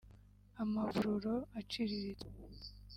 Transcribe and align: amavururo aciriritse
amavururo 0.63 1.35
aciriritse 1.59 2.27